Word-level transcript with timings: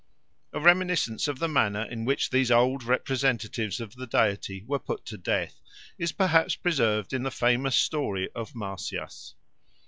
A 0.51 0.59
reminiscence 0.59 1.27
of 1.27 1.37
the 1.37 1.47
manner 1.47 1.83
in 1.83 2.05
which 2.05 2.31
these 2.31 2.49
old 2.49 2.83
representatives 2.83 3.79
of 3.79 3.93
the 3.95 4.07
deity 4.07 4.63
were 4.65 4.79
put 4.79 5.05
to 5.05 5.15
death 5.19 5.61
is 5.99 6.11
perhaps 6.11 6.55
preserved 6.55 7.13
in 7.13 7.21
the 7.21 7.29
famous 7.29 7.75
story 7.75 8.27
of 8.33 8.55
Marsyas. 8.55 9.35